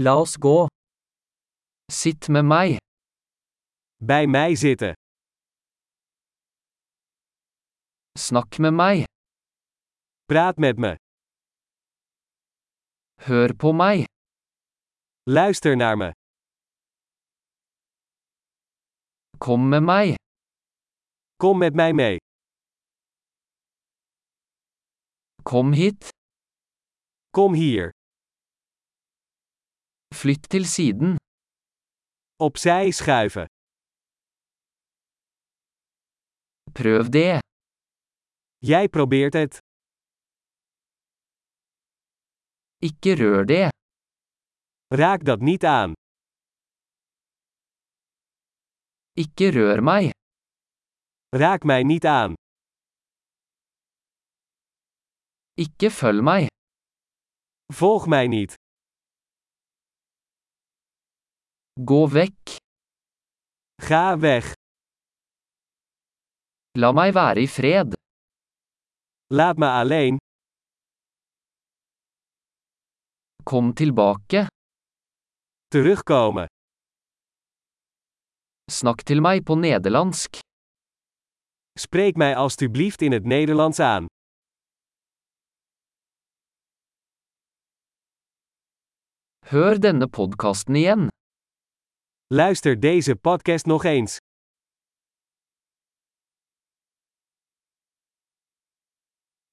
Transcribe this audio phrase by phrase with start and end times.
[0.00, 0.66] La oss gå.
[1.90, 2.78] Sitt med meg.
[3.96, 4.92] Bij mij zitten.
[8.18, 9.04] Snakk med meg.
[10.26, 10.94] Praat met me.
[13.26, 14.04] Hør på meg.
[15.26, 16.12] Luister naar me.
[19.38, 20.14] Kom med meg.
[21.36, 22.16] Kom met mij mee.
[25.42, 26.08] Kom hit.
[27.30, 27.97] Kom hier.
[30.14, 31.16] Flytt til siden.
[32.46, 33.46] Opzij schuiven.
[36.76, 37.40] Prøv det.
[38.70, 39.54] Jij probeert het.
[42.88, 43.68] Ikke rør det.
[45.00, 45.92] Raak dat niet aan.
[49.22, 50.10] Ikke rør meg.
[51.42, 52.32] Raak mij niet aan.
[55.64, 56.46] Ikke følg meg.
[57.72, 58.52] Volg mij niet.
[61.78, 62.56] Gå vekk.
[63.86, 64.46] Ga weg.
[66.74, 67.92] La meg være i fred.
[69.30, 70.16] Laat me alleen.
[73.46, 74.48] Kom tilbake.
[75.70, 76.50] Terugkomen.
[78.66, 80.40] Snakk til meg på nederlandsk.
[81.78, 84.10] Spreek mij alstublieft in het Nederlands aan.
[89.46, 91.08] Hør denne podkasten igjen.
[92.34, 94.18] Luister deze podcast nog eens.